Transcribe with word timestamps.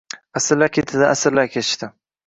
Asrlar 0.39 0.73
ketidan 0.79 1.13
asrlar 1.17 1.55
kechdi 1.59 1.95